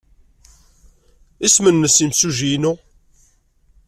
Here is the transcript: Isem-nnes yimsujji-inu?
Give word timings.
Isem-nnes 1.45 1.95
yimsujji-inu? 2.01 2.73